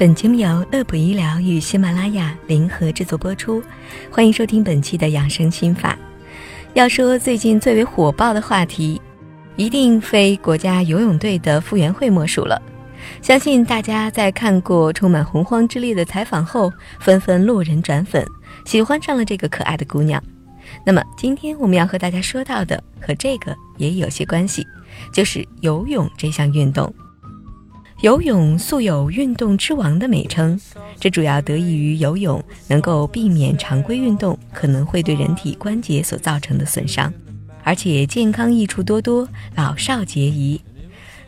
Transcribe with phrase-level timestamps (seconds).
[0.00, 3.62] 本节目由乐普医疗与喜马拉雅联合制作播出，
[4.10, 5.94] 欢迎收听本期的养生心法。
[6.72, 8.98] 要说最近最为火爆的话题，
[9.56, 12.62] 一定非国家游泳队的傅园慧莫属了。
[13.20, 18.26] 相信大家在看过充满洪荒之力的采访后，纷纷路人转粉，
[18.64, 20.18] 喜欢上了这个可爱的姑娘。
[20.82, 24.66] 那么今天我们要和大家说到的和这个也有些关系，
[25.12, 26.90] 就是游泳这项运动。
[28.02, 30.58] 游泳素有“运动之王”的美称，
[30.98, 37.12] 这主要得益于游泳能够避免常规运动可能会对人体关节所造成的损伤，
[37.62, 40.58] 而且健康益处多多，老少皆宜。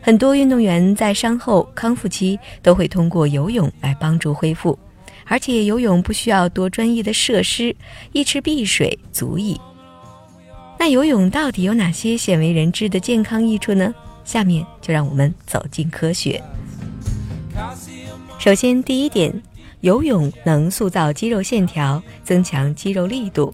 [0.01, 4.77] 很多运动员在伤后康复期都会通过游泳来帮助恢复，
[5.25, 7.75] 而且游泳不需要多专业的设施，
[8.13, 9.61] 一池碧水足矣。
[10.79, 13.93] 那游泳到底有哪些鲜为人知的健康益处呢？
[14.25, 16.41] 下面就让我们走进科学。
[18.43, 19.33] 首先，第一点，
[19.79, 23.53] 游泳能塑造肌肉线条，增强肌肉力度。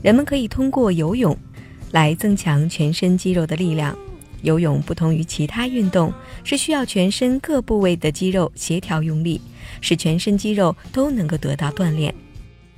[0.00, 1.36] 人们可以通过游泳
[1.90, 3.98] 来增强全身肌肉的力量。
[4.42, 6.12] 游泳不同于其他运动，
[6.44, 9.40] 是需要全身各部位的肌肉协调用力，
[9.80, 12.14] 使全身肌肉都能够得到锻炼。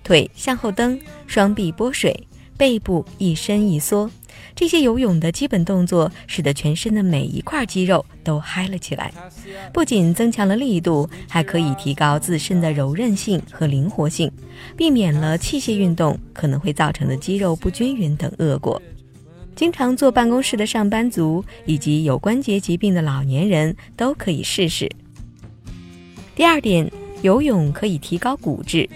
[0.02, 2.18] 腿向后蹬，双臂拨水，
[2.56, 4.10] 背部一伸一缩。
[4.54, 9.12] 这些游泳的基本动作，使得全身的每一块肌肉都嗨了起来，
[9.72, 14.30] 不仅增强了力度，还可以提高自身的柔韧性和灵活性，
[14.76, 18.80] 避免了器械运动可能会造成的肌肉不均匀等恶果。
[19.56, 24.90] 经常坐办公室的上班族以及有关节疾病的老年人都可以试试。
[26.34, 28.88] 第二点，游泳可以提高骨质。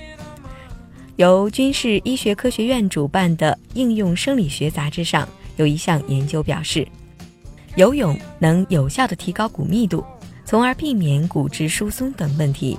[1.16, 6.84] 由军事医学科学院主办的《应用生理学》杂志上有一项研究表示，
[7.76, 10.04] 游泳能有效地提高骨密度，
[10.44, 12.76] 从而避免骨质疏松等问题。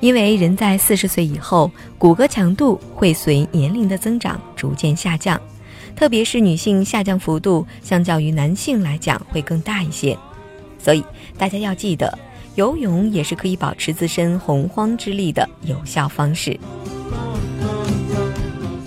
[0.00, 5.40] 因为人在四十岁以后，骨骼强度会随年龄的增长逐渐下降，
[5.94, 10.18] 特别是女性下降幅度相较于男性来讲会更大一些。
[10.76, 11.04] 所以
[11.38, 12.18] 大家要记得，
[12.56, 16.58] 游泳也是可以保持自身洪荒之力的有效方式。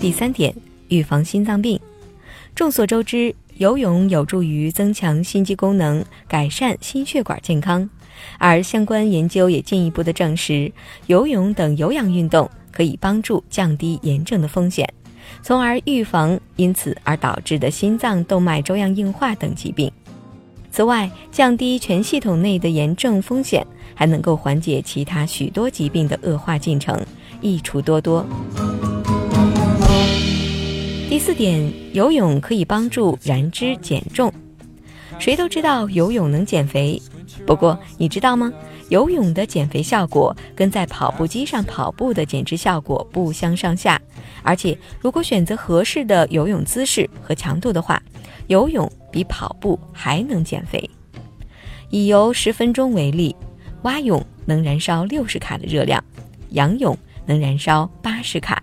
[0.04, 0.54] 第三点，
[0.88, 1.80] 预防心脏病。
[2.54, 7.88] 众所周知，游泳有助于增强心肌功能，改善心血管健康。
[8.36, 10.70] 而相关研究也进一步的证实，
[11.06, 14.86] 游泳等有氧运动可以帮助降低炎症的风险，
[15.42, 19.90] 从而预防因此而导致的心脏动脉粥样硬化等疾病。
[20.70, 27.00] 此外，降低全系统内的炎症风险，还能够缓解其他许多疾病的恶化进程，
[27.40, 28.26] 益处多多。
[31.14, 34.32] 第四点，游泳可以帮助燃脂减重。
[35.20, 37.00] 谁都知道游泳能减肥，
[37.46, 38.52] 不过你知道吗？
[38.88, 44.02] 游泳的减肥效果跟在跑步机上跑步的减脂效果不相上下。
[44.42, 48.02] 而且，如果选择合适的游泳姿势和强度的话，
[48.48, 50.90] 游泳比跑步还能减肥。
[51.90, 53.36] 以游十分钟为例，
[53.82, 56.02] 蛙泳能燃烧六十卡的热量，
[56.50, 58.60] 仰泳能燃烧八十卡。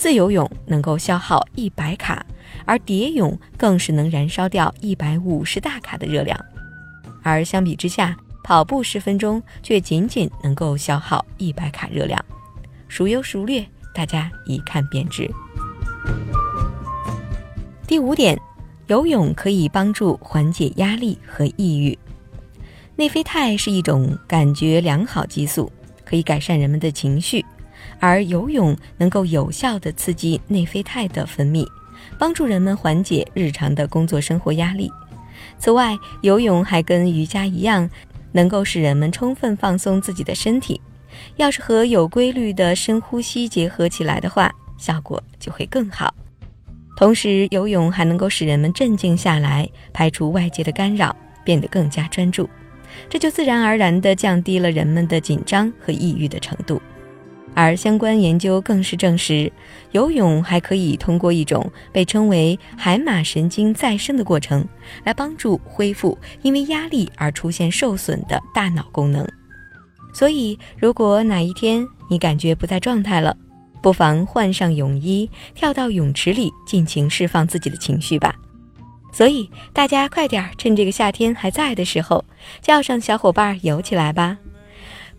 [0.00, 2.24] 自由泳能够消耗一百卡，
[2.64, 6.42] 而蝶泳更是能燃烧掉一百五十大卡的热量，
[7.22, 12.18] 而相比之下，跑步十分钟却仅仅能够消耗一百卡热量，
[12.88, 13.62] 孰优孰劣，
[13.92, 15.30] 大家一看便知。
[17.86, 18.40] 第五点，
[18.86, 21.98] 游泳可以帮助缓解压力和抑郁。
[22.96, 25.70] 内啡肽是一种感觉良好激素，
[26.06, 27.44] 可以改善人们的情绪。
[28.00, 31.64] 而游泳能够有效地刺激内啡肽的分泌，
[32.18, 34.90] 帮助人们缓解日常的工作生活压力。
[35.58, 37.88] 此外，游泳还跟瑜伽一样，
[38.32, 40.80] 能够使人们充分放松自己的身体。
[41.36, 46.14] 要是和有规律的深呼吸结合起来的话，效果就会更好。
[46.96, 52.48] 同时，游泳还能够使人们镇静下来，排除外界的干扰，变得更加专注，
[53.08, 56.80] 这就自然而然地降低了人们的紧张和抑郁的程度。
[57.54, 59.52] 而相关研究更是证实，
[59.92, 64.66] 游泳还可以通过一种被称为海马神经再生的过程，
[65.04, 69.26] 来帮助恢复因为压力而出现受损的大脑功能。
[70.12, 73.36] 所以，如果哪一天你感觉不在状态了，
[73.82, 78.34] 不妨换上泳衣，跳到泳池里，尽情释放自己的情绪吧。
[79.12, 82.24] 所以，大家快点趁这个夏天还在的时候，
[82.60, 84.38] 叫上小伙伴游起来吧。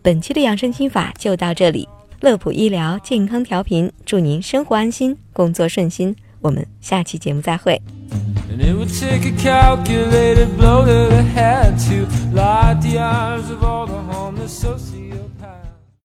[0.01, 1.87] 本期的养生心法就到这里。
[2.21, 6.15] 乐普医疗健康调频，祝您生活安心，工作顺心。
[6.39, 7.81] 我们下期节目再会。